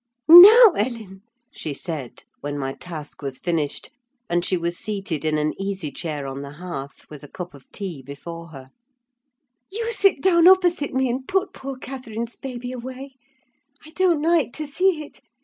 "Now, 0.29 0.71
Ellen," 0.75 1.21
she 1.51 1.75
said, 1.75 2.23
when 2.39 2.57
my 2.57 2.73
task 2.73 3.21
was 3.21 3.37
finished 3.37 3.91
and 4.31 4.43
she 4.43 4.57
was 4.57 4.75
seated 4.75 5.23
in 5.23 5.37
an 5.37 5.53
easy 5.61 5.91
chair 5.91 6.25
on 6.25 6.41
the 6.41 6.53
hearth, 6.53 7.05
with 7.11 7.21
a 7.21 7.27
cup 7.27 7.53
of 7.53 7.71
tea 7.71 8.01
before 8.01 8.47
her, 8.47 8.71
"you 9.69 9.91
sit 9.91 10.19
down 10.23 10.47
opposite 10.47 10.95
me, 10.95 11.07
and 11.07 11.27
put 11.27 11.53
poor 11.53 11.77
Catherine's 11.77 12.35
baby 12.35 12.71
away: 12.71 13.13
I 13.85 13.91
don't 13.91 14.23
like 14.23 14.53
to 14.53 14.65
see 14.65 15.03
it! 15.05 15.21